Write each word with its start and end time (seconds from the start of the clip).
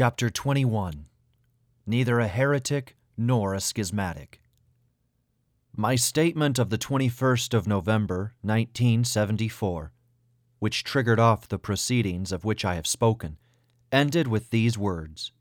Chapter 0.00 0.30
21 0.30 1.04
Neither 1.86 2.20
a 2.20 2.26
heretic 2.26 2.96
nor 3.18 3.52
a 3.52 3.60
schismatic. 3.60 4.40
My 5.76 5.94
statement 5.94 6.58
of 6.58 6.70
the 6.70 6.78
21st 6.78 7.52
of 7.52 7.68
November, 7.68 8.32
1974, 8.40 9.92
which 10.58 10.84
triggered 10.84 11.20
off 11.20 11.46
the 11.46 11.58
proceedings 11.58 12.32
of 12.32 12.46
which 12.46 12.64
I 12.64 12.76
have 12.76 12.86
spoken, 12.86 13.36
ended 13.92 14.26
with 14.26 14.48
these 14.48 14.78
words 14.78 15.32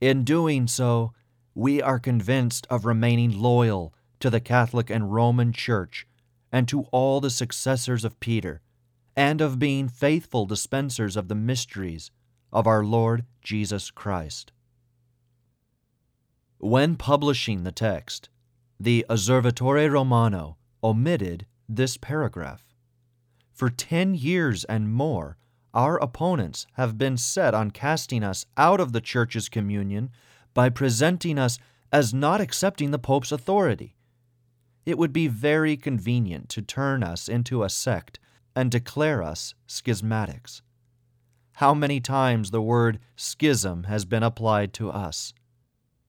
In 0.00 0.24
doing 0.24 0.68
so, 0.68 1.12
we 1.54 1.82
are 1.82 1.98
convinced 1.98 2.66
of 2.70 2.86
remaining 2.86 3.38
loyal 3.38 3.92
to 4.20 4.30
the 4.30 4.40
Catholic 4.40 4.88
and 4.88 5.12
Roman 5.12 5.52
Church 5.52 6.06
and 6.50 6.66
to 6.68 6.84
all 6.92 7.20
the 7.20 7.28
successors 7.28 8.06
of 8.06 8.20
Peter, 8.20 8.62
and 9.14 9.42
of 9.42 9.58
being 9.58 9.86
faithful 9.86 10.46
dispensers 10.46 11.14
of 11.14 11.28
the 11.28 11.34
mysteries 11.34 12.10
of 12.52 12.66
our 12.66 12.84
Lord 12.84 13.24
Jesus 13.42 13.90
Christ. 13.90 14.52
When 16.58 16.96
publishing 16.96 17.62
the 17.62 17.72
text, 17.72 18.28
the 18.80 19.04
Osservatore 19.08 19.90
Romano 19.90 20.56
omitted 20.82 21.46
this 21.68 21.96
paragraph. 21.96 22.64
For 23.52 23.70
ten 23.70 24.14
years 24.14 24.64
and 24.64 24.92
more, 24.92 25.36
our 25.74 25.98
opponents 25.98 26.66
have 26.74 26.96
been 26.96 27.16
set 27.16 27.54
on 27.54 27.70
casting 27.70 28.24
us 28.24 28.46
out 28.56 28.80
of 28.80 28.92
the 28.92 29.00
Church's 29.00 29.48
communion 29.48 30.10
by 30.54 30.68
presenting 30.68 31.38
us 31.38 31.58
as 31.92 32.14
not 32.14 32.40
accepting 32.40 32.90
the 32.90 32.98
Pope's 32.98 33.32
authority. 33.32 33.94
It 34.86 34.98
would 34.98 35.12
be 35.12 35.28
very 35.28 35.76
convenient 35.76 36.48
to 36.50 36.62
turn 36.62 37.02
us 37.02 37.28
into 37.28 37.62
a 37.62 37.68
sect 37.68 38.18
and 38.56 38.70
declare 38.70 39.22
us 39.22 39.54
schismatics 39.66 40.62
how 41.58 41.74
many 41.74 41.98
times 41.98 42.52
the 42.52 42.62
word 42.62 43.00
schism 43.16 43.82
has 43.82 44.04
been 44.04 44.22
applied 44.22 44.72
to 44.72 44.88
us. 44.88 45.34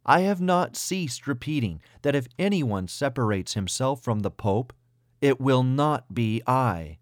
I 0.05 0.19
have 0.19 0.39
not 0.39 0.75
ceased 0.75 1.25
repeating 1.25 1.81
that 2.03 2.13
if 2.13 2.27
anyone 2.37 2.87
separates 2.87 3.55
himself 3.55 4.03
from 4.03 4.19
the 4.19 4.29
Pope, 4.29 4.73
it 5.21 5.41
will 5.41 5.63
not 5.63 6.13
be 6.13 6.43
I. 6.45 6.99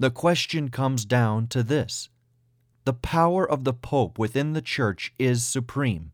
The 0.00 0.10
question 0.10 0.68
comes 0.68 1.04
down 1.04 1.46
to 1.48 1.62
this 1.62 2.08
the 2.84 2.92
power 2.92 3.48
of 3.48 3.62
the 3.62 3.72
Pope 3.72 4.18
within 4.18 4.54
the 4.54 4.62
Church 4.62 5.14
is 5.16 5.46
supreme, 5.46 6.10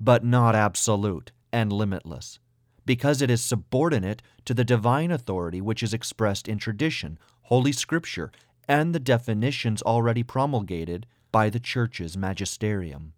but 0.00 0.24
not 0.24 0.56
absolute 0.56 1.30
and 1.52 1.72
limitless, 1.72 2.40
because 2.84 3.22
it 3.22 3.30
is 3.30 3.40
subordinate 3.40 4.20
to 4.44 4.52
the 4.52 4.64
divine 4.64 5.12
authority 5.12 5.60
which 5.60 5.84
is 5.84 5.94
expressed 5.94 6.48
in 6.48 6.58
tradition, 6.58 7.20
Holy 7.42 7.70
Scripture, 7.70 8.32
and 8.68 8.94
the 8.94 9.00
definitions 9.00 9.82
already 9.82 10.22
promulgated 10.22 11.06
by 11.32 11.50
the 11.50 11.60
Church's 11.60 12.16
magisterium. 12.16 13.12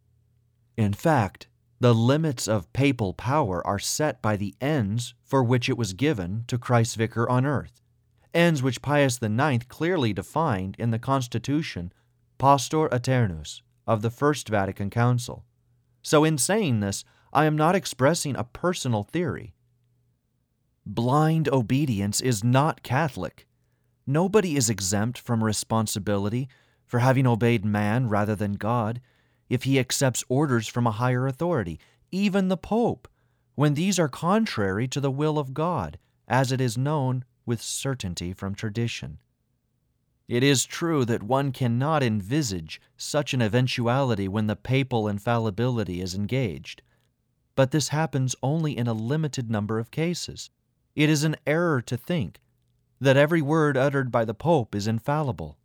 In 0.76 0.92
fact, 0.92 1.48
the 1.80 1.94
limits 1.94 2.48
of 2.48 2.72
papal 2.72 3.14
power 3.14 3.64
are 3.66 3.78
set 3.78 4.20
by 4.20 4.36
the 4.36 4.54
ends 4.60 5.14
for 5.24 5.42
which 5.42 5.68
it 5.68 5.78
was 5.78 5.92
given 5.92 6.44
to 6.48 6.58
Christ's 6.58 6.96
vicar 6.96 7.28
on 7.28 7.46
earth, 7.46 7.80
ends 8.34 8.62
which 8.62 8.82
Pius 8.82 9.20
IX 9.22 9.64
clearly 9.68 10.12
defined 10.12 10.76
in 10.78 10.90
the 10.90 10.98
Constitution 10.98 11.92
Pastor 12.38 12.92
Aeternus 12.92 13.62
of 13.86 14.02
the 14.02 14.10
First 14.10 14.48
Vatican 14.48 14.90
Council. 14.90 15.44
So, 16.02 16.22
in 16.22 16.38
saying 16.38 16.80
this, 16.80 17.04
I 17.32 17.46
am 17.46 17.56
not 17.56 17.74
expressing 17.74 18.36
a 18.36 18.44
personal 18.44 19.02
theory. 19.02 19.54
Blind 20.86 21.48
obedience 21.48 22.20
is 22.20 22.44
not 22.44 22.82
Catholic. 22.82 23.47
Nobody 24.10 24.56
is 24.56 24.70
exempt 24.70 25.18
from 25.18 25.44
responsibility 25.44 26.48
for 26.86 27.00
having 27.00 27.26
obeyed 27.26 27.62
man 27.62 28.08
rather 28.08 28.34
than 28.34 28.54
God 28.54 29.02
if 29.50 29.64
he 29.64 29.78
accepts 29.78 30.24
orders 30.30 30.66
from 30.66 30.86
a 30.86 30.92
higher 30.92 31.26
authority, 31.26 31.78
even 32.10 32.48
the 32.48 32.56
Pope, 32.56 33.06
when 33.54 33.74
these 33.74 33.98
are 33.98 34.08
contrary 34.08 34.88
to 34.88 34.98
the 34.98 35.10
will 35.10 35.38
of 35.38 35.52
God, 35.52 35.98
as 36.26 36.50
it 36.50 36.58
is 36.58 36.78
known 36.78 37.22
with 37.44 37.60
certainty 37.60 38.32
from 38.32 38.54
tradition. 38.54 39.18
It 40.26 40.42
is 40.42 40.64
true 40.64 41.04
that 41.04 41.22
one 41.22 41.52
cannot 41.52 42.02
envisage 42.02 42.80
such 42.96 43.34
an 43.34 43.42
eventuality 43.42 44.26
when 44.26 44.46
the 44.46 44.56
papal 44.56 45.06
infallibility 45.06 46.00
is 46.00 46.14
engaged, 46.14 46.80
but 47.54 47.72
this 47.72 47.88
happens 47.88 48.34
only 48.42 48.74
in 48.74 48.86
a 48.86 48.94
limited 48.94 49.50
number 49.50 49.78
of 49.78 49.90
cases. 49.90 50.48
It 50.96 51.10
is 51.10 51.24
an 51.24 51.36
error 51.46 51.82
to 51.82 51.98
think 51.98 52.40
that 53.00 53.16
every 53.16 53.42
word 53.42 53.76
uttered 53.76 54.10
by 54.10 54.24
the 54.24 54.34
Pope 54.34 54.74
is 54.74 54.86
infallible. 54.86 55.58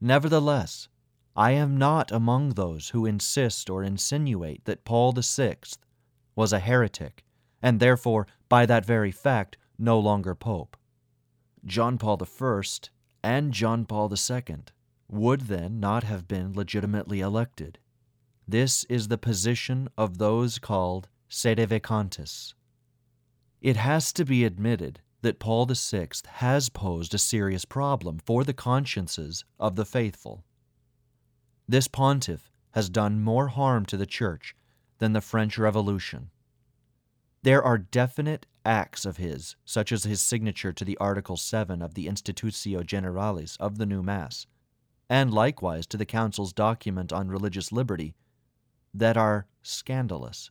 Nevertheless, 0.00 0.88
I 1.36 1.52
am 1.52 1.76
not 1.76 2.12
among 2.12 2.50
those 2.50 2.90
who 2.90 3.06
insist 3.06 3.68
or 3.68 3.82
insinuate 3.82 4.64
that 4.66 4.84
Paul 4.84 5.12
VI 5.12 5.56
was 6.36 6.52
a 6.52 6.60
heretic, 6.60 7.24
and 7.60 7.80
therefore, 7.80 8.26
by 8.48 8.66
that 8.66 8.86
very 8.86 9.10
fact, 9.10 9.56
no 9.78 9.98
longer 9.98 10.34
Pope. 10.34 10.76
John 11.64 11.98
Paul 11.98 12.20
I 12.22 12.62
and 13.22 13.52
John 13.52 13.84
Paul 13.84 14.12
II 14.12 14.56
would 15.08 15.42
then 15.42 15.80
not 15.80 16.04
have 16.04 16.28
been 16.28 16.52
legitimately 16.52 17.20
elected. 17.20 17.78
This 18.46 18.84
is 18.84 19.08
the 19.08 19.18
position 19.18 19.88
of 19.96 20.18
those 20.18 20.58
called 20.58 21.08
sedevacantists. 21.30 22.54
It 23.60 23.76
has 23.76 24.12
to 24.12 24.24
be 24.24 24.44
admitted 24.44 25.00
that 25.24 25.38
Paul 25.38 25.64
VI 25.64 26.08
has 26.34 26.68
posed 26.68 27.14
a 27.14 27.18
serious 27.18 27.64
problem 27.64 28.18
for 28.18 28.44
the 28.44 28.52
consciences 28.52 29.42
of 29.58 29.74
the 29.74 29.86
faithful. 29.86 30.44
This 31.66 31.88
pontiff 31.88 32.50
has 32.72 32.90
done 32.90 33.22
more 33.22 33.48
harm 33.48 33.86
to 33.86 33.96
the 33.96 34.04
Church 34.04 34.54
than 34.98 35.14
the 35.14 35.22
French 35.22 35.56
Revolution. 35.56 36.28
There 37.42 37.62
are 37.62 37.78
definite 37.78 38.44
acts 38.66 39.06
of 39.06 39.16
his, 39.16 39.56
such 39.64 39.92
as 39.92 40.04
his 40.04 40.20
signature 40.20 40.74
to 40.74 40.84
the 40.84 40.98
Article 40.98 41.38
7 41.38 41.80
of 41.80 41.94
the 41.94 42.06
Institutio 42.06 42.84
Generalis 42.84 43.56
of 43.58 43.78
the 43.78 43.86
new 43.86 44.02
Mass, 44.02 44.46
and 45.08 45.32
likewise 45.32 45.86
to 45.86 45.96
the 45.96 46.04
Council's 46.04 46.52
document 46.52 47.14
on 47.14 47.28
religious 47.28 47.72
liberty, 47.72 48.14
that 48.92 49.16
are 49.16 49.46
scandalous. 49.62 50.50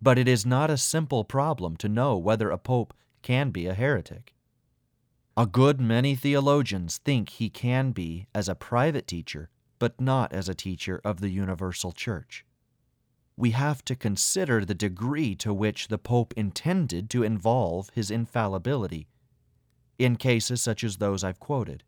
But 0.00 0.16
it 0.16 0.26
is 0.26 0.46
not 0.46 0.70
a 0.70 0.78
simple 0.78 1.22
problem 1.22 1.76
to 1.76 1.88
know 1.90 2.16
whether 2.16 2.50
a 2.50 2.56
pope 2.56 2.94
can 3.22 3.50
be 3.50 3.66
a 3.66 3.74
heretic. 3.74 4.34
A 5.36 5.46
good 5.46 5.80
many 5.80 6.14
theologians 6.14 6.98
think 6.98 7.28
he 7.28 7.50
can 7.50 7.92
be 7.92 8.26
as 8.34 8.48
a 8.48 8.54
private 8.54 9.06
teacher, 9.06 9.50
but 9.78 10.00
not 10.00 10.32
as 10.32 10.48
a 10.48 10.54
teacher 10.54 11.00
of 11.04 11.20
the 11.20 11.28
universal 11.28 11.92
church. 11.92 12.44
We 13.36 13.50
have 13.50 13.84
to 13.84 13.94
consider 13.94 14.64
the 14.64 14.74
degree 14.74 15.34
to 15.36 15.52
which 15.52 15.88
the 15.88 15.98
Pope 15.98 16.32
intended 16.36 17.10
to 17.10 17.22
involve 17.22 17.90
his 17.90 18.10
infallibility 18.10 19.08
in 19.98 20.16
cases 20.16 20.62
such 20.62 20.82
as 20.82 20.96
those 20.96 21.22
I've 21.22 21.40
quoted. 21.40 21.84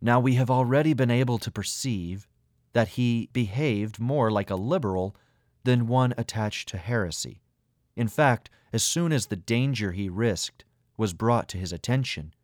Now, 0.00 0.20
we 0.20 0.34
have 0.34 0.50
already 0.50 0.92
been 0.92 1.10
able 1.10 1.38
to 1.38 1.50
perceive 1.50 2.28
that 2.74 2.88
he 2.88 3.30
behaved 3.32 3.98
more 3.98 4.30
like 4.30 4.50
a 4.50 4.56
liberal 4.56 5.16
than 5.64 5.86
one 5.86 6.12
attached 6.18 6.68
to 6.68 6.78
heresy. 6.78 7.40
In 7.96 8.08
fact, 8.08 8.50
as 8.76 8.82
soon 8.82 9.10
as 9.10 9.26
the 9.26 9.36
danger 9.36 9.92
he 9.92 10.10
risked 10.10 10.62
was 10.98 11.14
brought 11.14 11.48
to 11.48 11.56
his 11.56 11.72
attention, 11.72 12.34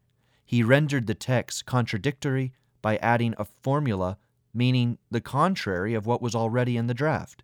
he 0.46 0.62
rendered 0.62 1.06
the 1.06 1.14
text 1.14 1.66
contradictory 1.66 2.54
by 2.80 2.96
adding 2.96 3.34
a 3.36 3.44
formula 3.44 4.16
meaning 4.54 4.96
the 5.10 5.20
contrary 5.20 5.92
of 5.92 6.06
what 6.06 6.22
was 6.22 6.34
already 6.34 6.78
in 6.78 6.86
the 6.86 6.94
draft. 6.94 7.42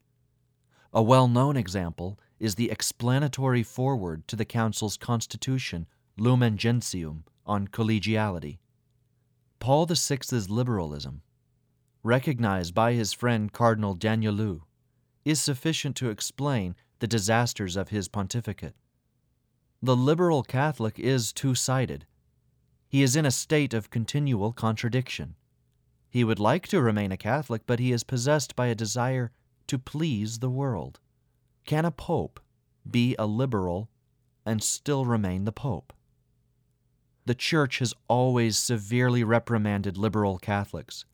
A 0.95 1.03
well 1.03 1.29
known 1.29 1.55
example 1.55 2.19
is 2.41 2.55
the 2.55 2.71
explanatory 2.71 3.63
foreword 3.63 4.27
to 4.27 4.37
the 4.37 4.47
Council's 4.47 4.97
Constitution, 4.97 5.87
Lumen 6.17 6.57
Gentium, 6.57 7.25
on 7.45 7.69
collegiality. 7.69 8.57
Paul 9.61 9.85
VI's 9.85 10.49
liberalism, 10.49 11.21
recognized 12.03 12.75
by 12.75 12.95
his 12.95 13.13
friend 13.13 13.53
Cardinal 13.53 13.95
Danielou, 13.95 14.63
is 15.27 15.43
sufficient 15.43 15.95
to 15.97 16.09
explain 16.09 16.75
the 16.99 17.07
disasters 17.07 17.77
of 17.77 17.89
his 17.89 18.09
pontificate. 18.09 18.75
The 19.83 19.97
liberal 19.97 20.43
Catholic 20.43 20.99
is 20.99 21.33
two 21.33 21.55
sided. 21.55 22.07
He 22.89 23.03
is 23.03 23.15
in 23.15 23.27
a 23.27 23.31
state 23.31 23.75
of 23.75 23.91
continual 23.91 24.53
contradiction. 24.53 25.37
He 26.11 26.25
would 26.25 26.41
like 26.41 26.67
to 26.69 26.81
remain 26.81 27.13
a 27.13 27.17
Catholic, 27.17 27.63
but 27.67 27.79
he 27.79 27.93
is 27.93 28.03
possessed 28.03 28.57
by 28.57 28.67
a 28.67 28.75
desire 28.75 29.31
to 29.67 29.79
please 29.79 30.39
the 30.39 30.51
world. 30.51 30.99
Can 31.65 31.85
a 31.85 31.91
pope 31.91 32.41
be 32.91 33.15
a 33.19 33.27
liberal 33.27 33.91
and 34.47 34.63
still 34.63 35.05
remain 35.05 35.45
the 35.45 35.53
pope? 35.53 35.93
The 37.27 37.35
Church 37.35 37.81
has 37.81 37.93
always 38.09 38.57
severely 38.57 39.23
reprimanded 39.23 39.99
liberal 39.99 40.39
Catholics, 40.39 41.05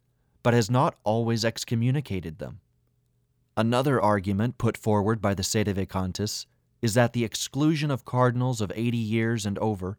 but 0.45 0.55
has 0.55 0.71
not 0.71 0.97
always 1.03 1.45
excommunicated 1.45 2.39
them. 2.39 2.61
Another 3.57 4.01
argument 4.01 4.59
put 4.59 4.77
forward 4.77 5.21
by 5.21 5.35
the 5.35 5.45
Sedevacantists 5.45 6.47
is 6.83 6.95
that 6.95 7.13
the 7.13 7.25
exclusion 7.25 7.91
of 7.91 8.05
cardinals 8.05 8.61
of 8.61 8.73
80 8.75 8.97
years 8.97 9.47
and 9.47 9.59
over, 9.59 9.97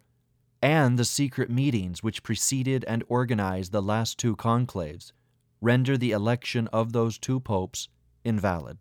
and 0.62 1.00
the 1.00 1.06
secret 1.06 1.50
meetings 1.50 2.04
which 2.04 2.24
preceded 2.24 2.84
and 2.86 3.04
organized 3.08 3.72
the 3.72 3.82
last 3.82 4.18
two 4.18 4.36
conclaves, 4.36 5.14
render 5.62 5.98
the 5.98 6.12
election 6.12 6.68
of 6.68 6.92
those 6.92 7.18
two 7.18 7.40
popes 7.40 7.88
invalid. 8.26 8.80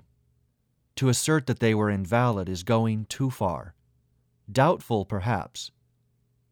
To 0.97 1.09
assert 1.09 1.47
that 1.47 1.61
they 1.61 1.75
were 1.75 1.91
invalid 1.91 2.49
is 2.49 2.63
going 2.63 3.07
too 3.07 3.31
far. 3.31 3.75
Doubtful, 4.51 5.05
perhaps. 5.05 5.71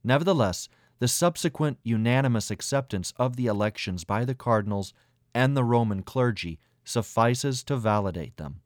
Nevertheless, 0.05 0.69
the 1.01 1.09
subsequent 1.09 1.79
unanimous 1.83 2.51
acceptance 2.51 3.13
of 3.17 3.37
the 3.37 3.47
elections 3.47 4.05
by 4.05 4.25
the 4.25 4.35
cardinals 4.35 4.95
and 5.35 5.57
the 5.57 5.65
Roman 5.65 6.03
clergy 6.03 6.61
suffices 6.84 7.62
to 7.64 7.76
validate 7.76 8.37
them. 8.37 8.61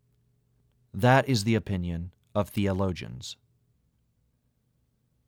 That 0.92 1.28
is 1.28 1.44
the 1.44 1.54
opinion 1.54 2.12
of 2.34 2.48
theologians. 2.48 3.36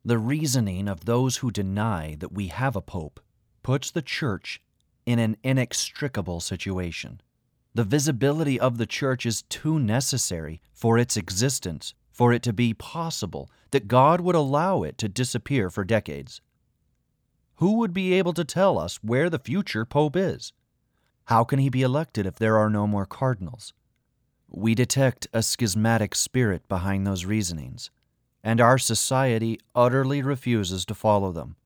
The 0.05 0.19
reasoning 0.19 0.89
of 0.89 1.05
those 1.05 1.39
who 1.39 1.51
deny 1.51 2.17
that 2.21 2.33
we 2.33 2.47
have 2.47 2.77
a 2.77 2.81
pope 2.81 3.21
puts 3.63 3.91
the 3.91 4.03
church 4.03 4.63
in 5.05 5.19
an 5.19 5.37
inextricable 5.43 6.41
situation. 6.41 7.21
The 7.75 7.85
visibility 7.85 8.59
of 8.59 8.79
the 8.79 8.87
church 8.87 9.27
is 9.27 9.43
too 9.43 9.79
necessary 9.79 10.61
for 10.73 10.99
its 10.99 11.17
existence 11.17 11.95
for 12.11 12.33
it 12.33 12.43
to 12.43 12.53
be 12.53 12.75
possible 12.75 13.49
that 13.71 13.87
God 13.87 14.21
would 14.21 14.35
allow 14.35 14.83
it 14.83 14.99
to 14.99 15.09
disappear 15.09 15.71
for 15.71 15.85
decades. 15.85 16.41
Who 17.57 17.75
would 17.75 17.93
be 17.93 18.13
able 18.15 18.33
to 18.33 18.45
tell 18.45 18.79
us 18.79 18.97
where 19.03 19.31
the 19.31 19.39
future 19.39 19.85
pope 19.85 20.17
is? 20.17 20.53
How 21.29 21.45
can 21.45 21.59
he 21.59 21.69
be 21.69 21.83
elected 21.83 22.25
if 22.25 22.37
there 22.37 22.57
are 22.57 22.71
no 22.71 22.87
more 22.87 23.05
cardinals? 23.05 23.75
We 24.49 24.75
detect 24.75 25.27
a 25.35 25.43
schismatic 25.43 26.15
spirit 26.15 26.67
behind 26.71 27.07
those 27.07 27.27
reasonings, 27.27 27.91
and 28.43 28.63
our 28.63 28.79
society 28.79 29.61
utterly 29.75 30.23
refuses 30.23 30.87
to 30.87 30.95
follow 30.95 31.31
them. 31.31 31.57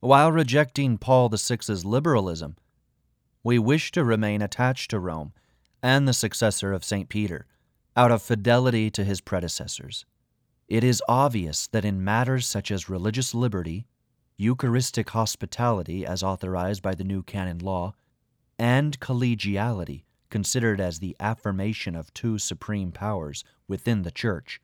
While 0.00 0.32
rejecting 0.32 0.96
Paul 0.96 1.28
VI's 1.28 1.84
liberalism, 1.84 2.56
we 3.44 3.58
wish 3.58 3.92
to 3.92 4.02
remain 4.02 4.40
attached 4.40 4.90
to 4.90 5.00
Rome 5.00 5.34
and 5.82 6.08
the 6.08 6.14
successor 6.14 6.72
of 6.72 6.82
St. 6.82 7.10
Peter, 7.10 7.44
out 7.94 8.10
of 8.10 8.22
fidelity 8.22 8.88
to 8.92 9.04
his 9.04 9.20
predecessors. 9.20 10.06
It 10.66 10.82
is 10.82 11.02
obvious 11.06 11.66
that 11.72 11.84
in 11.84 12.02
matters 12.02 12.46
such 12.46 12.70
as 12.70 12.88
religious 12.88 13.34
liberty, 13.34 13.86
Eucharistic 14.38 15.10
hospitality 15.10 16.06
as 16.06 16.22
authorized 16.22 16.82
by 16.82 16.94
the 16.94 17.04
new 17.04 17.22
canon 17.22 17.58
law, 17.58 17.92
and 18.58 18.98
collegiality, 19.00 20.04
considered 20.30 20.80
as 20.80 20.98
the 20.98 21.16
affirmation 21.20 21.94
of 21.94 22.12
two 22.12 22.38
supreme 22.38 22.92
powers 22.92 23.44
within 23.68 24.02
the 24.02 24.10
Church. 24.10 24.60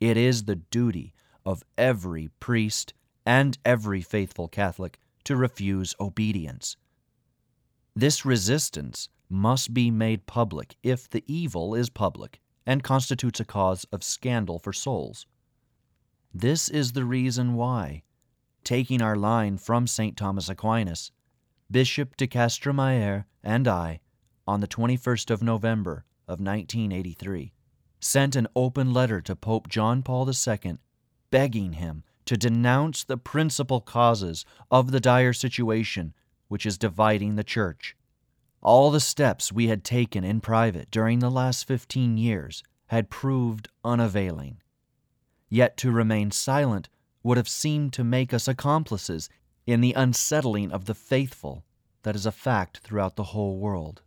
It 0.00 0.16
is 0.16 0.44
the 0.44 0.56
duty 0.56 1.14
of 1.44 1.62
every 1.76 2.28
priest 2.40 2.94
and 3.24 3.58
every 3.64 4.02
faithful 4.02 4.48
Catholic 4.48 4.98
to 5.24 5.36
refuse 5.36 5.94
obedience. 6.00 6.76
This 7.94 8.24
resistance 8.24 9.08
must 9.28 9.72
be 9.72 9.90
made 9.90 10.26
public 10.26 10.76
if 10.82 11.08
the 11.08 11.24
evil 11.26 11.74
is 11.74 11.90
public 11.90 12.40
and 12.66 12.82
constitutes 12.82 13.40
a 13.40 13.44
cause 13.44 13.86
of 13.92 14.04
scandal 14.04 14.58
for 14.58 14.72
souls. 14.72 15.26
This 16.34 16.68
is 16.68 16.92
the 16.92 17.04
reason 17.04 17.54
why, 17.54 18.02
taking 18.64 19.02
our 19.02 19.16
line 19.16 19.58
from 19.58 19.86
St. 19.86 20.16
Thomas 20.16 20.48
Aquinas, 20.48 21.10
Bishop 21.72 22.18
de 22.18 22.26
Castro 22.26 23.24
and 23.42 23.66
I, 23.66 24.00
on 24.46 24.60
the 24.60 24.68
21st 24.68 25.30
of 25.30 25.42
November 25.42 26.04
of 26.28 26.38
1983, 26.38 27.54
sent 27.98 28.36
an 28.36 28.46
open 28.54 28.92
letter 28.92 29.22
to 29.22 29.34
Pope 29.34 29.68
John 29.68 30.02
Paul 30.02 30.28
II 30.30 30.76
begging 31.30 31.72
him 31.72 32.04
to 32.26 32.36
denounce 32.36 33.04
the 33.04 33.16
principal 33.16 33.80
causes 33.80 34.44
of 34.70 34.90
the 34.90 35.00
dire 35.00 35.32
situation 35.32 36.12
which 36.48 36.66
is 36.66 36.76
dividing 36.76 37.36
the 37.36 37.44
Church. 37.44 37.96
All 38.60 38.90
the 38.90 39.00
steps 39.00 39.50
we 39.50 39.68
had 39.68 39.82
taken 39.82 40.24
in 40.24 40.42
private 40.42 40.90
during 40.90 41.20
the 41.20 41.30
last 41.30 41.66
15 41.66 42.18
years 42.18 42.62
had 42.88 43.08
proved 43.08 43.68
unavailing. 43.82 44.60
Yet 45.48 45.78
to 45.78 45.90
remain 45.90 46.32
silent 46.32 46.90
would 47.22 47.38
have 47.38 47.48
seemed 47.48 47.94
to 47.94 48.04
make 48.04 48.34
us 48.34 48.46
accomplices 48.46 49.30
in 49.66 49.80
the 49.80 49.92
unsettling 49.92 50.72
of 50.72 50.86
the 50.86 50.94
faithful 50.94 51.64
that 52.02 52.16
is 52.16 52.26
a 52.26 52.32
fact 52.32 52.78
throughout 52.78 53.16
the 53.16 53.24
whole 53.24 53.58
world. 53.58 54.02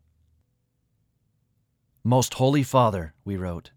Most 2.03 2.35
Holy 2.35 2.63
Father, 2.63 3.13
we 3.23 3.37
wrote, 3.37 3.71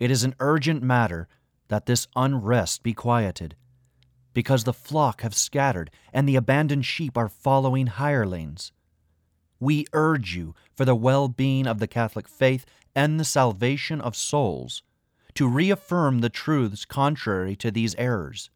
it 0.00 0.10
is 0.10 0.24
an 0.24 0.34
urgent 0.40 0.82
matter 0.82 1.28
that 1.68 1.86
this 1.86 2.06
unrest 2.16 2.82
be 2.82 2.94
quieted, 2.94 3.56
because 4.32 4.64
the 4.64 4.72
flock 4.72 5.22
have 5.22 5.34
scattered 5.34 5.90
and 6.12 6.28
the 6.28 6.36
abandoned 6.36 6.86
sheep 6.86 7.16
are 7.16 7.28
following 7.28 7.86
hirelings. 7.86 8.72
We 9.60 9.86
urge 9.92 10.34
you, 10.34 10.54
for 10.74 10.84
the 10.84 10.94
well 10.94 11.28
being 11.28 11.66
of 11.66 11.78
the 11.78 11.88
Catholic 11.88 12.28
faith 12.28 12.64
and 12.94 13.18
the 13.18 13.24
salvation 13.24 14.00
of 14.00 14.16
souls, 14.16 14.82
to 15.34 15.48
reaffirm 15.48 16.20
the 16.20 16.30
truths 16.30 16.84
contrary 16.84 17.54
to 17.56 17.70
these 17.70 17.94
errors. 17.96 18.50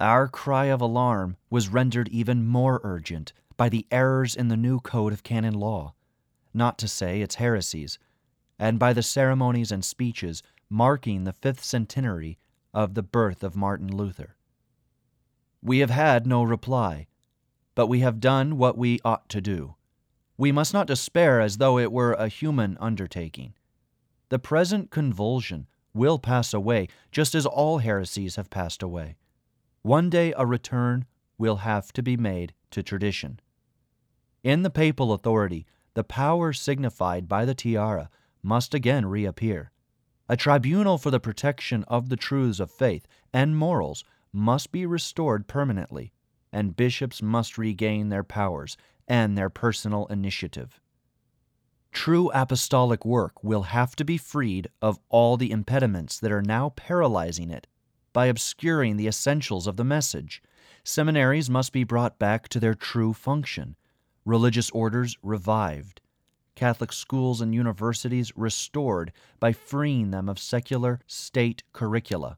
Our 0.00 0.28
cry 0.28 0.66
of 0.66 0.80
alarm 0.80 1.36
was 1.50 1.68
rendered 1.68 2.08
even 2.08 2.46
more 2.46 2.80
urgent 2.84 3.32
by 3.56 3.68
the 3.68 3.84
errors 3.90 4.36
in 4.36 4.46
the 4.46 4.56
new 4.56 4.78
code 4.78 5.12
of 5.12 5.24
canon 5.24 5.54
law, 5.54 5.94
not 6.54 6.78
to 6.78 6.86
say 6.88 7.20
its 7.20 7.36
heresies, 7.36 7.98
and 8.60 8.78
by 8.78 8.92
the 8.92 9.02
ceremonies 9.02 9.72
and 9.72 9.84
speeches 9.84 10.42
marking 10.70 11.24
the 11.24 11.32
fifth 11.32 11.64
centenary 11.64 12.38
of 12.72 12.94
the 12.94 13.02
birth 13.02 13.42
of 13.42 13.56
Martin 13.56 13.88
Luther. 13.88 14.36
We 15.60 15.80
have 15.80 15.90
had 15.90 16.28
no 16.28 16.44
reply, 16.44 17.08
but 17.74 17.88
we 17.88 17.98
have 18.00 18.20
done 18.20 18.56
what 18.56 18.78
we 18.78 19.00
ought 19.04 19.28
to 19.30 19.40
do. 19.40 19.74
We 20.36 20.52
must 20.52 20.72
not 20.72 20.86
despair 20.86 21.40
as 21.40 21.56
though 21.56 21.76
it 21.76 21.90
were 21.90 22.12
a 22.12 22.28
human 22.28 22.76
undertaking. 22.78 23.54
The 24.28 24.38
present 24.38 24.92
convulsion 24.92 25.66
will 25.92 26.20
pass 26.20 26.54
away, 26.54 26.86
just 27.10 27.34
as 27.34 27.46
all 27.46 27.78
heresies 27.78 28.36
have 28.36 28.50
passed 28.50 28.82
away. 28.84 29.16
One 29.88 30.10
day 30.10 30.34
a 30.36 30.44
return 30.44 31.06
will 31.38 31.56
have 31.56 31.94
to 31.94 32.02
be 32.02 32.18
made 32.18 32.52
to 32.72 32.82
tradition. 32.82 33.40
In 34.42 34.62
the 34.62 34.68
papal 34.68 35.14
authority, 35.14 35.64
the 35.94 36.04
power 36.04 36.52
signified 36.52 37.26
by 37.26 37.46
the 37.46 37.54
tiara 37.54 38.10
must 38.42 38.74
again 38.74 39.06
reappear. 39.06 39.72
A 40.28 40.36
tribunal 40.36 40.98
for 40.98 41.10
the 41.10 41.18
protection 41.18 41.84
of 41.84 42.10
the 42.10 42.18
truths 42.18 42.60
of 42.60 42.70
faith 42.70 43.06
and 43.32 43.56
morals 43.56 44.04
must 44.30 44.72
be 44.72 44.84
restored 44.84 45.48
permanently, 45.48 46.12
and 46.52 46.76
bishops 46.76 47.22
must 47.22 47.56
regain 47.56 48.10
their 48.10 48.24
powers 48.24 48.76
and 49.08 49.38
their 49.38 49.48
personal 49.48 50.04
initiative. 50.08 50.82
True 51.92 52.30
apostolic 52.34 53.06
work 53.06 53.42
will 53.42 53.62
have 53.62 53.96
to 53.96 54.04
be 54.04 54.18
freed 54.18 54.68
of 54.82 54.98
all 55.08 55.38
the 55.38 55.50
impediments 55.50 56.20
that 56.20 56.30
are 56.30 56.42
now 56.42 56.74
paralyzing 56.76 57.50
it 57.50 57.66
by 58.12 58.26
obscuring 58.26 58.96
the 58.96 59.06
essentials 59.06 59.66
of 59.66 59.76
the 59.76 59.84
message. 59.84 60.42
Seminaries 60.84 61.50
must 61.50 61.72
be 61.72 61.84
brought 61.84 62.18
back 62.18 62.48
to 62.48 62.60
their 62.60 62.74
true 62.74 63.12
function, 63.12 63.76
religious 64.24 64.70
orders 64.70 65.16
revived, 65.22 66.00
Catholic 66.54 66.92
schools 66.92 67.40
and 67.40 67.54
universities 67.54 68.32
restored 68.36 69.12
by 69.38 69.52
freeing 69.52 70.10
them 70.10 70.28
of 70.28 70.38
secular 70.38 71.00
state 71.06 71.62
curricula. 71.72 72.36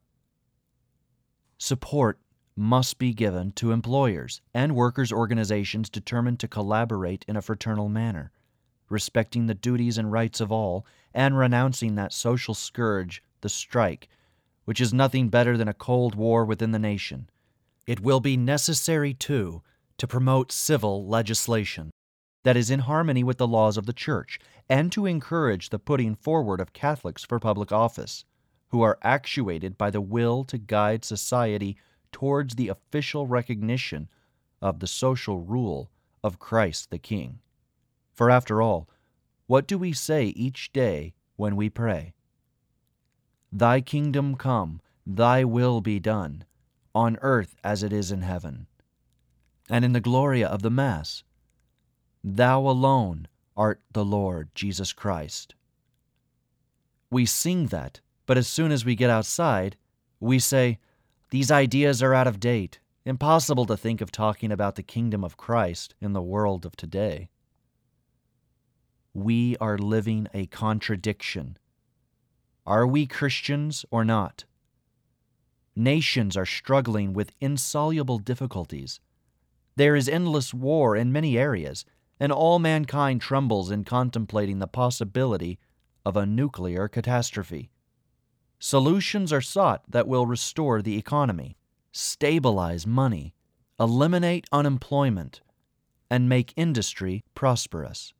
Support 1.57 2.19
must 2.55 2.99
be 2.99 3.15
given 3.15 3.53
to 3.53 3.73
employers 3.73 4.43
and 4.53 4.77
workers' 4.77 5.11
organizations 5.11 5.89
determined 5.89 6.39
to 6.41 6.49
collaborate 6.49 7.25
in 7.27 7.37
a 7.37 7.43
fraternal 7.43 7.89
manner, 7.89 8.31
respecting 8.91 9.47
the 9.47 9.55
duties 9.55 9.97
and 9.97 10.12
rights 10.12 10.41
of 10.41 10.53
all 10.53 10.85
and 11.15 11.39
renouncing 11.39 11.95
that 11.95 12.12
social 12.12 12.53
scourge, 12.53 13.23
the 13.41 13.49
strike, 13.49 14.09
which 14.64 14.81
is 14.81 14.93
nothing 14.93 15.29
better 15.29 15.57
than 15.57 15.69
a 15.69 15.75
cold 15.75 16.14
war 16.14 16.45
within 16.45 16.71
the 16.71 16.79
nation. 16.79 17.29
It 17.87 18.00
will 18.00 18.21
be 18.21 18.37
necessary, 18.37 19.14
too, 19.14 19.62
to 19.99 20.07
promote 20.07 20.52
civil 20.52 21.07
legislation 21.07 21.90
that 22.45 22.57
is 22.57 22.71
in 22.71 22.81
harmony 22.81 23.23
with 23.23 23.38
the 23.38 23.47
laws 23.47 23.76
of 23.76 23.87
the 23.87 23.93
Church 23.93 24.38
and 24.69 24.90
to 24.93 25.07
encourage 25.07 25.71
the 25.71 25.79
putting 25.79 26.14
forward 26.14 26.61
of 26.61 26.73
Catholics 26.73 27.25
for 27.25 27.38
public 27.38 27.73
office, 27.73 28.25
who 28.69 28.83
are 28.83 28.99
actuated 29.02 29.76
by 29.76 29.90
the 29.90 30.00
will 30.00 30.45
to 30.45 30.57
guide 30.57 31.05
society 31.05 31.76
towards 32.12 32.55
the 32.55 32.69
official 32.69 33.26
recognition 33.26 34.09
of 34.62 34.81
the 34.81 34.87
social 34.87 35.40
rule 35.40 35.90
of 36.23 36.38
Christ 36.38 36.90
the 36.90 36.99
King. 36.99 37.40
For 38.12 38.31
after 38.31 38.62
all, 38.62 38.88
what 39.47 39.67
do 39.67 39.76
we 39.79 39.93
say 39.93 40.26
each 40.26 40.73
day 40.73 41.14
when 41.37 41.57
we 41.57 41.69
pray? 41.69 42.14
Thy 43.52 43.80
kingdom 43.80 44.37
come, 44.37 44.80
thy 45.07 45.45
will 45.45 45.80
be 45.80 45.99
done, 45.99 46.45
on 46.95 47.19
earth 47.21 47.57
as 47.64 47.83
it 47.83 47.92
is 47.92 48.12
in 48.12 48.23
heaven. 48.23 48.66
And 49.69 49.85
in 49.85 49.92
the 49.92 50.00
Gloria 50.00 50.47
of 50.49 50.62
the 50.62 50.71
Mass, 50.71 51.25
Thou 52.23 52.61
alone 52.61 53.28
art 53.57 53.80
the 53.92 54.04
Lord 54.04 54.50
Jesus 54.54 54.92
Christ. 54.92 55.54
We 57.11 57.26
sing 57.26 57.66
that, 57.66 58.00
but 58.26 58.38
as 58.38 58.47
soon 58.47 58.71
as 58.71 58.85
we 58.85 58.95
get 58.95 59.11
outside, 59.11 59.76
we 60.21 60.38
say, 60.38 60.78
These 61.30 61.50
ideas 61.50 62.02
are 62.02 62.14
out 62.14 62.26
of 62.26 62.40
date. 62.40 62.78
impossible 63.04 63.66
to 63.66 63.76
think 63.76 64.00
of 64.00 64.12
talking 64.12 64.52
about 64.52 64.76
the 64.76 64.83
kingdom 64.83 65.25
of 65.25 65.37
Christ 65.37 65.95
in 66.00 66.12
the 66.12 66.23
world 66.23 66.66
of 66.66 66.76
today. 66.76 67.30
We 69.14 69.57
are 69.57 69.78
living 69.78 70.28
a 70.33 70.47
contradiction. 70.47 71.57
Are 72.71 72.87
we 72.87 73.05
Christians 73.05 73.85
or 73.91 74.05
not? 74.05 74.45
Nations 75.75 76.37
are 76.37 76.47
struggling 76.47 77.12
with 77.12 77.33
insoluble 77.41 78.19
difficulties. 78.19 79.00
There 79.75 79.97
is 79.97 80.09
endless 80.09 80.55
war 80.55 80.95
in 80.95 81.11
many 81.11 81.37
areas, 81.37 81.85
and 82.21 82.31
all 82.31 82.61
mankind 82.61 83.23
trembles 83.23 83.73
in 83.73 83.83
contemplating 83.83 84.61
the 84.61 84.69
possibility 84.69 85.59
of 86.07 86.17
a 86.17 86.25
nuclear 86.25 86.87
catastrophe. 86.87 87.73
Solutions 88.61 89.33
are 89.33 89.41
sought 89.41 89.83
that 89.89 90.07
will 90.07 90.27
restore 90.27 90.81
the 90.81 90.97
economy, 90.97 91.57
stabilize 91.91 92.87
money, 92.87 93.35
eliminate 93.81 94.47
unemployment, 94.53 95.41
and 96.09 96.29
make 96.29 96.55
industry 96.55 97.25
prosperous. 97.35 98.15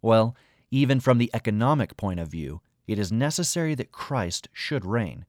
Well, 0.00 0.36
even 0.70 1.00
from 1.00 1.18
the 1.18 1.32
economic 1.34 1.96
point 1.96 2.20
of 2.20 2.28
view, 2.28 2.60
it 2.90 2.98
is 2.98 3.12
necessary 3.12 3.76
that 3.76 3.92
Christ 3.92 4.48
should 4.52 4.84
reign, 4.84 5.24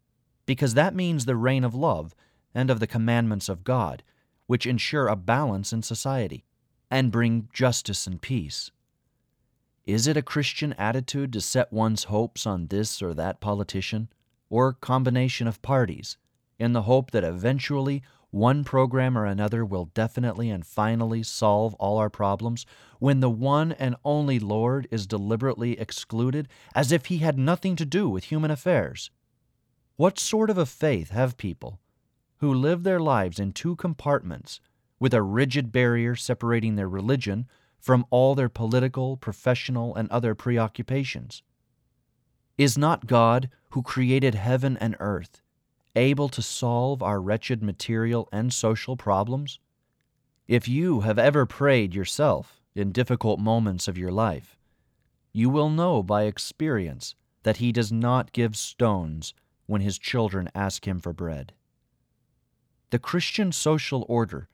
because 0.47 0.73
that 0.73 0.95
means 0.95 1.25
the 1.25 1.35
reign 1.35 1.63
of 1.63 1.75
love 1.75 2.15
and 2.55 2.71
of 2.71 2.79
the 2.79 2.87
commandments 2.87 3.49
of 3.49 3.63
God, 3.63 4.01
which 4.47 4.65
ensure 4.65 5.07
a 5.07 5.15
balance 5.15 5.71
in 5.71 5.83
society 5.83 6.43
and 6.89 7.11
bring 7.11 7.49
justice 7.53 8.07
and 8.07 8.19
peace. 8.19 8.71
Is 9.85 10.07
it 10.07 10.17
a 10.17 10.23
Christian 10.23 10.73
attitude 10.73 11.31
to 11.33 11.39
set 11.39 11.71
one's 11.71 12.05
hopes 12.05 12.47
on 12.47 12.65
this 12.65 12.99
or 12.99 13.13
that 13.13 13.39
politician, 13.41 14.09
or 14.49 14.73
combination 14.73 15.47
of 15.47 15.61
parties, 15.61 16.17
in 16.57 16.73
the 16.73 16.83
hope 16.83 17.11
that 17.11 17.23
eventually 17.23 18.01
one 18.31 18.63
program 18.63 19.17
or 19.17 19.25
another 19.25 19.63
will 19.63 19.85
definitely 19.93 20.49
and 20.49 20.65
finally 20.65 21.21
solve 21.21 21.73
all 21.75 21.97
our 21.97 22.09
problems, 22.09 22.65
when 22.99 23.19
the 23.19 23.29
one 23.29 23.73
and 23.73 23.95
only 24.03 24.39
Lord 24.39 24.87
is 24.89 25.05
deliberately 25.05 25.79
excluded 25.79 26.47
as 26.73 26.91
if 26.91 27.07
he 27.07 27.17
had 27.19 27.37
nothing 27.37 27.75
to 27.75 27.85
do 27.85 28.09
with 28.09 28.25
human 28.25 28.49
affairs? 28.49 29.11
What 29.97 30.17
sort 30.17 30.49
of 30.49 30.57
a 30.57 30.65
faith 30.65 31.11
have 31.11 31.37
people 31.37 31.79
who 32.37 32.53
live 32.53 32.83
their 32.83 32.99
lives 32.99 33.39
in 33.39 33.51
two 33.53 33.75
compartments 33.75 34.59
with 34.99 35.13
a 35.13 35.21
rigid 35.21 35.71
barrier 35.71 36.15
separating 36.15 36.75
their 36.75 36.89
religion 36.89 37.47
from 37.79 38.05
all 38.09 38.33
their 38.33 38.49
political, 38.49 39.17
professional, 39.17 39.93
and 39.95 40.09
other 40.09 40.33
preoccupations? 40.33 41.43
Is 42.57 42.77
not 42.77 43.07
God, 43.07 43.49
who 43.71 43.81
created 43.81 44.35
heaven 44.35 44.77
and 44.77 44.95
earth, 44.99 45.41
able 45.95 46.29
to 46.29 46.41
solve 46.41 47.01
our 47.03 47.21
wretched 47.21 47.61
material 47.61 48.29
and 48.31 48.53
social 48.53 48.95
problems? 48.95 49.59
If 50.47 50.67
you 50.67 51.01
have 51.01 51.19
ever 51.19 51.45
prayed 51.45 51.93
yourself 51.95 52.61
in 52.75 52.91
difficult 52.91 53.39
moments 53.39 53.87
of 53.87 53.97
your 53.97 54.11
life, 54.11 54.57
you 55.33 55.49
will 55.49 55.69
know 55.69 56.03
by 56.03 56.23
experience 56.23 57.15
that 57.43 57.57
He 57.57 57.71
does 57.71 57.91
not 57.91 58.33
give 58.33 58.55
stones 58.55 59.33
when 59.65 59.81
His 59.81 59.97
children 59.97 60.49
ask 60.53 60.87
Him 60.87 60.99
for 60.99 61.13
bread. 61.13 61.53
The 62.89 62.99
Christian 62.99 63.51
social 63.51 64.05
order 64.09 64.49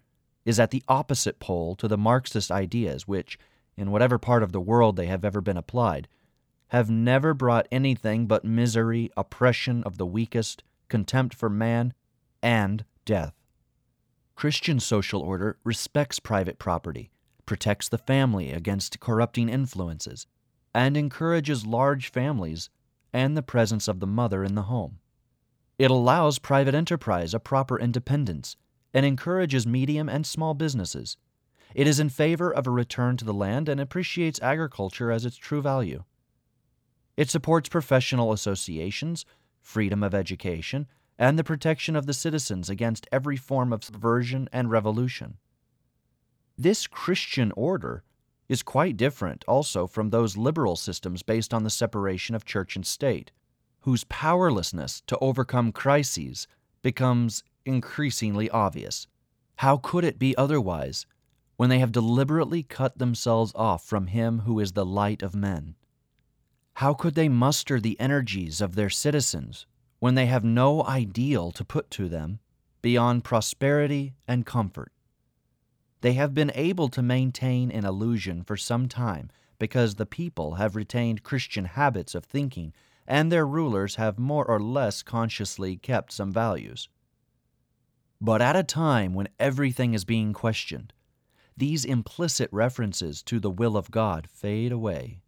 is 0.46 0.60
at 0.60 0.72
the 0.72 0.84
opposite 0.88 1.40
pole 1.40 1.76
to 1.76 1.88
the 1.88 1.98
Marxist 1.98 2.52
ideas 2.52 3.08
which, 3.08 3.40
in 3.76 3.92
whatever 3.92 4.18
part 4.18 4.44
of 4.44 4.52
the 4.52 4.62
world 4.62 4.96
they 4.96 5.08
have 5.08 5.26
ever 5.26 5.42
been 5.42 5.58
applied, 5.58 6.08
have 6.68 6.90
never 6.90 7.34
brought 7.34 7.68
anything 7.72 8.28
but 8.28 8.46
misery, 8.46 9.10
oppression 9.18 9.84
of 9.84 9.98
the 9.98 10.06
weakest, 10.06 10.64
contempt 10.88 11.34
for 11.34 11.50
man, 11.50 11.94
and 12.42 12.86
death. 13.06 13.34
Christian 14.36 14.80
social 14.80 15.22
order 15.22 15.58
respects 15.64 16.20
private 16.20 16.60
property, 16.60 17.10
protects 17.46 17.90
the 17.90 17.98
family 17.98 18.52
against 18.52 19.00
corrupting 19.00 19.50
influences, 19.50 20.28
and 20.74 20.96
encourages 20.96 21.66
large 21.66 22.12
families 22.12 22.70
and 23.12 23.36
the 23.36 23.42
presence 23.42 23.88
of 23.88 24.00
the 24.00 24.08
mother 24.08 24.44
in 24.44 24.56
the 24.56 24.64
home. 24.64 25.00
It 25.80 25.90
allows 25.90 26.40
private 26.40 26.76
enterprise 26.76 27.34
a 27.34 27.40
proper 27.40 27.80
independence 27.80 28.56
and 28.94 29.06
encourages 29.06 29.66
medium 29.68 30.10
and 30.10 30.26
small 30.26 30.54
businesses. 30.54 31.18
It 31.76 31.88
is 31.88 32.00
in 32.00 32.10
favor 32.10 32.52
of 32.52 32.68
a 32.68 32.72
return 32.72 33.18
to 33.18 33.26
the 33.26 33.34
land 33.34 33.70
and 33.70 33.80
appreciates 33.80 34.42
agriculture 34.42 35.12
as 35.12 35.26
its 35.26 35.38
true 35.38 35.62
value. 35.62 36.04
It 37.16 37.30
supports 37.30 37.70
professional 37.70 38.32
associations, 38.32 39.26
freedom 39.68 40.02
of 40.02 40.16
education, 40.16 40.88
and 41.20 41.38
the 41.38 41.44
protection 41.44 41.94
of 41.98 42.06
the 42.06 42.14
citizens 42.14 42.70
against 42.70 43.06
every 43.12 43.36
form 43.36 43.74
of 43.74 43.84
subversion 43.84 44.48
and 44.54 44.72
revolution. 44.72 45.38
This 46.58 46.88
Christian 46.88 47.52
order 47.58 48.04
is 48.48 48.64
quite 48.64 48.96
different 48.96 49.44
also 49.46 49.86
from 49.86 50.10
those 50.10 50.38
liberal 50.38 50.78
systems 50.78 51.22
based 51.22 51.54
on 51.54 51.64
the 51.64 51.70
separation 51.70 52.34
of 52.34 52.46
church 52.46 52.78
and 52.78 52.86
state, 52.86 53.32
whose 53.82 54.06
powerlessness 54.06 55.02
to 55.06 55.18
overcome 55.20 55.74
crises 55.74 56.48
becomes 56.82 57.44
increasingly 57.66 58.50
obvious. 58.50 59.06
How 59.58 59.76
could 59.76 60.06
it 60.06 60.18
be 60.18 60.38
otherwise 60.38 61.06
when 61.58 61.70
they 61.70 61.80
have 61.80 61.92
deliberately 61.92 62.64
cut 62.64 63.00
themselves 63.00 63.52
off 63.54 63.84
from 63.84 64.08
Him 64.08 64.40
who 64.40 64.62
is 64.62 64.72
the 64.72 64.86
light 64.86 65.22
of 65.22 65.36
men? 65.36 65.76
How 66.78 66.94
could 66.94 67.16
they 67.16 67.28
muster 67.28 67.80
the 67.80 68.00
energies 68.00 68.62
of 68.62 68.76
their 68.76 68.92
citizens 68.92 69.66
when 69.98 70.14
they 70.14 70.28
have 70.28 70.44
no 70.44 70.84
ideal 70.84 71.52
to 71.54 71.66
put 71.66 71.90
to 71.90 72.08
them 72.08 72.38
beyond 72.84 73.24
prosperity 73.24 74.14
and 74.28 74.46
comfort? 74.46 74.92
They 76.02 76.14
have 76.14 76.36
been 76.36 76.52
able 76.54 76.88
to 76.90 77.02
maintain 77.02 77.72
an 77.72 77.84
illusion 77.84 78.44
for 78.44 78.56
some 78.56 78.88
time 78.88 79.32
because 79.58 79.96
the 79.96 80.06
people 80.06 80.54
have 80.62 80.76
retained 80.76 81.24
Christian 81.24 81.66
habits 81.66 82.14
of 82.14 82.24
thinking 82.24 82.74
and 83.08 83.32
their 83.32 83.48
rulers 83.48 83.96
have 83.96 84.20
more 84.20 84.46
or 84.46 84.60
less 84.60 85.02
consciously 85.02 85.78
kept 85.78 86.12
some 86.12 86.32
values. 86.32 86.90
But 88.22 88.40
at 88.40 88.56
a 88.56 88.62
time 88.62 89.16
when 89.16 89.30
everything 89.40 89.96
is 89.96 90.06
being 90.06 90.32
questioned, 90.32 90.94
these 91.58 91.86
implicit 91.86 92.50
references 92.52 93.24
to 93.24 93.40
the 93.40 93.50
will 93.50 93.78
of 93.78 93.90
God 93.90 94.28
fade 94.30 94.72
away. 94.72 95.22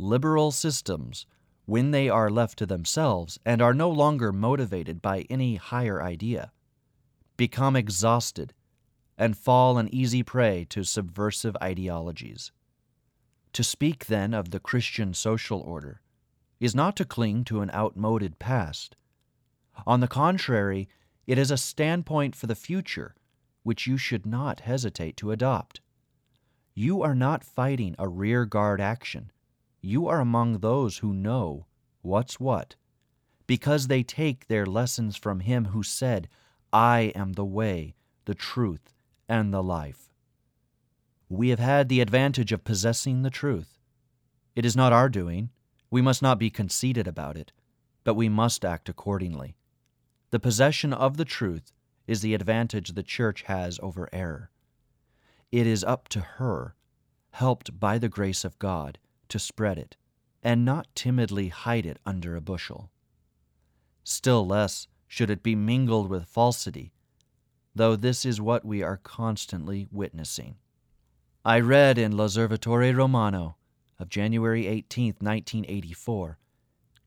Liberal 0.00 0.52
systems, 0.52 1.26
when 1.66 1.90
they 1.90 2.08
are 2.08 2.30
left 2.30 2.56
to 2.58 2.66
themselves 2.66 3.38
and 3.44 3.60
are 3.60 3.74
no 3.74 3.90
longer 3.90 4.32
motivated 4.32 5.02
by 5.02 5.26
any 5.28 5.56
higher 5.56 6.00
idea, 6.00 6.52
become 7.36 7.74
exhausted 7.74 8.54
and 9.18 9.36
fall 9.36 9.76
an 9.76 9.92
easy 9.92 10.22
prey 10.22 10.64
to 10.70 10.84
subversive 10.84 11.56
ideologies. 11.60 12.52
To 13.54 13.64
speak 13.64 14.06
then 14.06 14.34
of 14.34 14.50
the 14.52 14.60
Christian 14.60 15.14
social 15.14 15.60
order 15.60 16.00
is 16.60 16.76
not 16.76 16.94
to 16.96 17.04
cling 17.04 17.42
to 17.44 17.60
an 17.60 17.70
outmoded 17.72 18.38
past. 18.38 18.94
On 19.84 19.98
the 19.98 20.06
contrary, 20.06 20.88
it 21.26 21.38
is 21.38 21.50
a 21.50 21.56
standpoint 21.56 22.36
for 22.36 22.46
the 22.46 22.54
future 22.54 23.16
which 23.64 23.88
you 23.88 23.98
should 23.98 24.24
not 24.24 24.60
hesitate 24.60 25.16
to 25.16 25.32
adopt. 25.32 25.80
You 26.74 27.02
are 27.02 27.16
not 27.16 27.42
fighting 27.42 27.96
a 27.98 28.08
rear 28.08 28.44
guard 28.44 28.80
action. 28.80 29.32
You 29.88 30.06
are 30.06 30.20
among 30.20 30.58
those 30.58 30.98
who 30.98 31.14
know 31.14 31.64
what's 32.02 32.38
what, 32.38 32.76
because 33.46 33.86
they 33.86 34.02
take 34.02 34.46
their 34.46 34.66
lessons 34.66 35.16
from 35.16 35.40
Him 35.40 35.64
who 35.64 35.82
said, 35.82 36.28
I 36.74 37.10
am 37.14 37.32
the 37.32 37.44
way, 37.46 37.94
the 38.26 38.34
truth, 38.34 38.92
and 39.30 39.50
the 39.50 39.62
life. 39.62 40.10
We 41.30 41.48
have 41.48 41.58
had 41.58 41.88
the 41.88 42.02
advantage 42.02 42.52
of 42.52 42.64
possessing 42.64 43.22
the 43.22 43.30
truth. 43.30 43.78
It 44.54 44.66
is 44.66 44.76
not 44.76 44.92
our 44.92 45.08
doing. 45.08 45.48
We 45.90 46.02
must 46.02 46.20
not 46.20 46.38
be 46.38 46.50
conceited 46.50 47.08
about 47.08 47.38
it, 47.38 47.52
but 48.04 48.12
we 48.12 48.28
must 48.28 48.66
act 48.66 48.90
accordingly. 48.90 49.56
The 50.32 50.38
possession 50.38 50.92
of 50.92 51.16
the 51.16 51.24
truth 51.24 51.72
is 52.06 52.20
the 52.20 52.34
advantage 52.34 52.90
the 52.90 53.02
church 53.02 53.44
has 53.44 53.80
over 53.82 54.10
error. 54.12 54.50
It 55.50 55.66
is 55.66 55.82
up 55.82 56.08
to 56.08 56.20
her, 56.20 56.74
helped 57.30 57.80
by 57.80 57.96
the 57.96 58.10
grace 58.10 58.44
of 58.44 58.58
God, 58.58 58.98
to 59.28 59.38
spread 59.38 59.78
it, 59.78 59.96
and 60.42 60.64
not 60.64 60.94
timidly 60.94 61.48
hide 61.48 61.86
it 61.86 61.98
under 62.06 62.36
a 62.36 62.40
bushel. 62.40 62.90
Still 64.04 64.46
less 64.46 64.88
should 65.06 65.30
it 65.30 65.42
be 65.42 65.54
mingled 65.54 66.08
with 66.08 66.28
falsity, 66.28 66.92
though 67.74 67.96
this 67.96 68.24
is 68.24 68.40
what 68.40 68.64
we 68.64 68.82
are 68.82 68.96
constantly 68.96 69.86
witnessing. 69.90 70.56
I 71.44 71.60
read 71.60 71.98
in 71.98 72.16
L'Osservatore 72.16 72.94
Romano 72.94 73.56
of 73.98 74.08
January 74.08 74.66
18, 74.66 75.16
1984, 75.20 76.38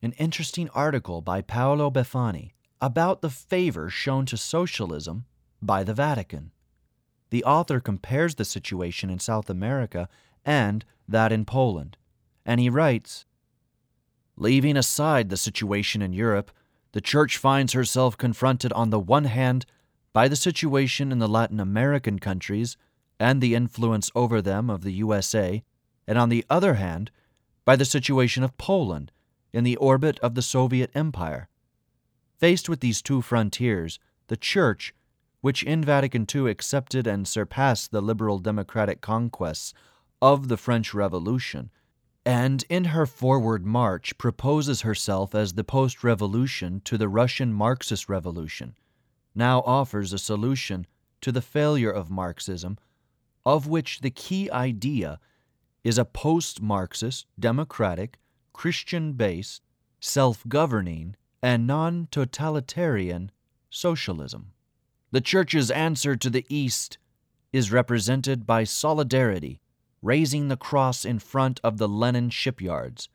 an 0.02 0.12
interesting 0.12 0.68
article 0.70 1.20
by 1.20 1.40
Paolo 1.40 1.90
Befani 1.90 2.54
about 2.80 3.22
the 3.22 3.30
favor 3.30 3.88
shown 3.88 4.26
to 4.26 4.36
socialism 4.36 5.24
by 5.60 5.84
the 5.84 5.94
Vatican. 5.94 6.50
The 7.30 7.44
author 7.44 7.78
compares 7.78 8.34
the 8.34 8.44
situation 8.44 9.08
in 9.08 9.20
South 9.20 9.48
America 9.48 10.08
and 10.44 10.84
that 11.06 11.30
in 11.30 11.44
Poland, 11.44 11.96
and 12.44 12.60
he 12.60 12.70
writes 12.70 13.24
Leaving 14.36 14.76
aside 14.76 15.28
the 15.28 15.36
situation 15.36 16.02
in 16.02 16.12
Europe, 16.12 16.50
the 16.92 17.00
Church 17.00 17.36
finds 17.36 17.72
herself 17.72 18.16
confronted 18.16 18.72
on 18.72 18.90
the 18.90 19.00
one 19.00 19.24
hand 19.24 19.66
by 20.12 20.28
the 20.28 20.36
situation 20.36 21.12
in 21.12 21.18
the 21.18 21.28
Latin 21.28 21.60
American 21.60 22.18
countries 22.18 22.76
and 23.18 23.40
the 23.40 23.54
influence 23.54 24.10
over 24.14 24.42
them 24.42 24.68
of 24.68 24.82
the 24.82 24.92
USA, 24.92 25.62
and 26.06 26.18
on 26.18 26.28
the 26.28 26.44
other 26.50 26.74
hand, 26.74 27.10
by 27.64 27.76
the 27.76 27.84
situation 27.84 28.42
of 28.42 28.58
Poland 28.58 29.12
in 29.52 29.64
the 29.64 29.76
orbit 29.76 30.18
of 30.20 30.34
the 30.34 30.42
Soviet 30.42 30.90
Empire. 30.94 31.48
Faced 32.38 32.68
with 32.68 32.80
these 32.80 33.02
two 33.02 33.22
frontiers, 33.22 33.98
the 34.26 34.36
Church, 34.36 34.94
which 35.40 35.62
in 35.62 35.84
Vatican 35.84 36.26
II 36.32 36.50
accepted 36.50 37.06
and 37.06 37.28
surpassed 37.28 37.92
the 37.92 38.00
liberal 38.00 38.38
democratic 38.38 39.00
conquests 39.00 39.72
of 40.20 40.48
the 40.48 40.56
French 40.56 40.94
Revolution, 40.94 41.70
and 42.24 42.64
in 42.68 42.84
her 42.84 43.06
forward 43.06 43.66
march 43.66 44.16
proposes 44.16 44.82
herself 44.82 45.34
as 45.34 45.54
the 45.54 45.64
post 45.64 46.04
revolution 46.04 46.80
to 46.84 46.96
the 46.96 47.08
Russian 47.08 47.52
Marxist 47.52 48.08
revolution, 48.08 48.74
now 49.34 49.60
offers 49.62 50.12
a 50.12 50.18
solution 50.18 50.86
to 51.20 51.32
the 51.32 51.42
failure 51.42 51.90
of 51.90 52.10
Marxism, 52.10 52.78
of 53.44 53.66
which 53.66 54.00
the 54.00 54.10
key 54.10 54.50
idea 54.50 55.18
is 55.82 55.98
a 55.98 56.04
post 56.04 56.62
Marxist, 56.62 57.26
democratic, 57.38 58.18
Christian 58.52 59.14
based, 59.14 59.62
self 60.00 60.44
governing, 60.46 61.16
and 61.42 61.66
non 61.66 62.06
totalitarian 62.10 63.32
socialism. 63.68 64.52
The 65.10 65.20
Church's 65.20 65.70
answer 65.70 66.14
to 66.16 66.30
the 66.30 66.46
East 66.48 66.98
is 67.52 67.72
represented 67.72 68.46
by 68.46 68.64
solidarity 68.64 69.60
raising 70.02 70.48
the 70.48 70.56
cross 70.56 71.04
in 71.04 71.18
front 71.18 71.60
of 71.62 71.78
the 71.78 71.88
Lenin 71.88 72.28
shipyards. 72.28 73.08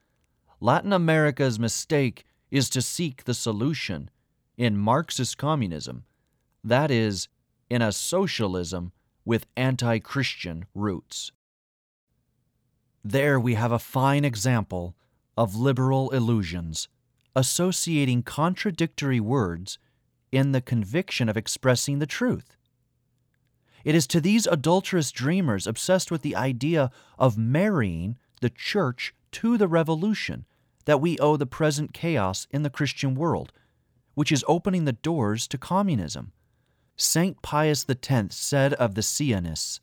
Latin 0.60 0.94
America's 0.94 1.60
mistake 1.60 2.26
is 2.50 2.70
to 2.70 2.82
seek 2.82 3.26
the 3.26 3.34
solution 3.34 4.10
in 4.58 4.78
Marxist 4.78 5.38
communism, 5.38 6.06
that 6.64 6.90
is, 6.90 7.28
in 7.70 7.82
a 7.82 7.92
socialism 7.92 8.92
with 9.26 9.46
anti 9.56 10.00
Christian 10.00 10.66
roots. 10.74 11.32
There 13.04 13.40
we 13.40 13.54
have 13.54 13.72
a 13.72 13.80
fine 13.80 14.26
example 14.26 14.96
of 15.38 15.56
liberal 15.56 16.10
illusions, 16.10 16.88
associating 17.36 18.24
contradictory 18.24 19.20
words 19.20 19.78
in 20.32 20.52
the 20.52 20.62
conviction 20.62 21.30
of 21.30 21.38
expressing 21.38 22.00
the 22.00 22.08
truth. 22.08 22.57
It 23.84 23.96
is 23.96 24.08
to 24.08 24.22
these 24.22 24.48
adulterous 24.48 25.12
dreamers 25.12 25.68
obsessed 25.68 26.12
with 26.12 26.22
the 26.22 26.36
idea 26.36 26.92
of 27.18 27.38
marrying 27.38 28.18
the 28.42 28.50
church 28.50 29.14
to 29.34 29.58
the 29.58 29.68
revolution 29.68 30.46
that 30.86 31.02
we 31.02 31.18
owe 31.20 31.38
the 31.38 31.46
present 31.46 31.94
chaos 31.94 32.48
in 32.52 32.64
the 32.64 32.70
Christian 32.70 33.14
world, 33.14 33.52
which 34.14 34.32
is 34.32 34.46
opening 34.48 34.86
the 34.86 34.94
doors 34.94 35.48
to 35.48 35.58
communism. 35.58 36.32
St. 36.96 37.42
Pius 37.42 37.86
X 37.88 38.36
said 38.36 38.74
of 38.74 38.96
the 38.96 39.02
Sillonists, 39.02 39.80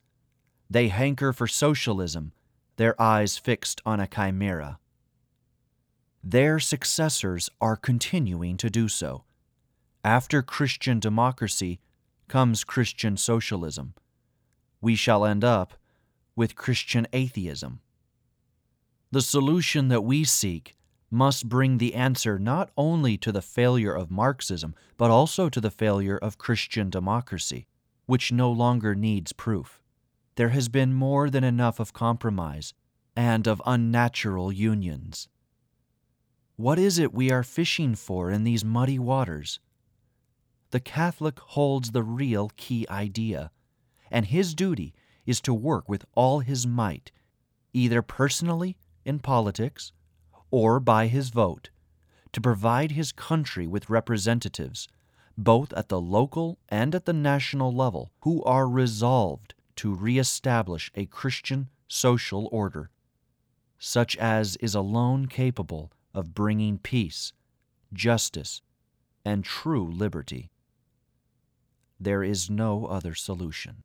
They 0.68 0.88
hanker 0.88 1.32
for 1.32 1.46
socialism, 1.46 2.32
their 2.76 3.00
eyes 3.00 3.38
fixed 3.38 3.80
on 3.86 4.00
a 4.00 4.08
chimera. 4.08 4.78
Their 6.22 6.58
successors 6.58 7.50
are 7.60 7.76
continuing 7.76 8.56
to 8.56 8.70
do 8.70 8.88
so. 8.88 9.24
After 10.02 10.42
Christian 10.42 10.98
democracy, 10.98 11.80
comes 12.28 12.64
Christian 12.64 13.16
socialism. 13.16 13.94
We 14.80 14.94
shall 14.94 15.24
end 15.24 15.44
up 15.44 15.74
with 16.36 16.56
Christian 16.56 17.06
atheism. 17.12 17.80
The 19.10 19.22
solution 19.22 19.88
that 19.88 20.02
we 20.02 20.24
seek 20.24 20.76
must 21.10 21.48
bring 21.48 21.78
the 21.78 21.94
answer 21.94 22.38
not 22.38 22.70
only 22.76 23.16
to 23.18 23.30
the 23.30 23.42
failure 23.42 23.94
of 23.94 24.10
Marxism, 24.10 24.74
but 24.96 25.10
also 25.10 25.48
to 25.48 25.60
the 25.60 25.70
failure 25.70 26.18
of 26.18 26.38
Christian 26.38 26.90
democracy, 26.90 27.66
which 28.06 28.32
no 28.32 28.50
longer 28.50 28.94
needs 28.94 29.32
proof. 29.32 29.80
There 30.34 30.48
has 30.48 30.68
been 30.68 30.92
more 30.92 31.30
than 31.30 31.44
enough 31.44 31.78
of 31.78 31.92
compromise 31.92 32.74
and 33.16 33.46
of 33.46 33.62
unnatural 33.64 34.50
unions. 34.50 35.28
What 36.56 36.78
is 36.78 36.98
it 36.98 37.14
we 37.14 37.30
are 37.30 37.44
fishing 37.44 37.94
for 37.94 38.30
in 38.30 38.44
these 38.44 38.64
muddy 38.64 38.98
waters? 38.98 39.60
The 40.74 40.80
Catholic 40.80 41.38
holds 41.38 41.92
the 41.92 42.02
real 42.02 42.50
key 42.56 42.84
idea, 42.90 43.52
and 44.10 44.26
his 44.26 44.56
duty 44.56 44.92
is 45.24 45.40
to 45.40 45.54
work 45.54 45.88
with 45.88 46.04
all 46.16 46.40
his 46.40 46.66
might, 46.66 47.12
either 47.72 48.02
personally 48.02 48.76
in 49.04 49.20
politics 49.20 49.92
or 50.50 50.80
by 50.80 51.06
his 51.06 51.28
vote, 51.28 51.70
to 52.32 52.40
provide 52.40 52.90
his 52.90 53.12
country 53.12 53.68
with 53.68 53.88
representatives, 53.88 54.88
both 55.38 55.72
at 55.74 55.90
the 55.90 56.00
local 56.00 56.58
and 56.68 56.92
at 56.92 57.04
the 57.04 57.12
national 57.12 57.72
level, 57.72 58.10
who 58.22 58.42
are 58.42 58.68
resolved 58.68 59.54
to 59.76 59.94
reestablish 59.94 60.90
a 60.96 61.06
Christian 61.06 61.68
social 61.86 62.48
order, 62.50 62.90
such 63.78 64.16
as 64.16 64.56
is 64.56 64.74
alone 64.74 65.26
capable 65.26 65.92
of 66.12 66.34
bringing 66.34 66.78
peace, 66.78 67.32
justice, 67.92 68.60
and 69.24 69.44
true 69.44 69.88
liberty 69.88 70.50
there 71.98 72.22
is 72.22 72.50
no 72.50 72.86
other 72.86 73.14
solution. 73.14 73.84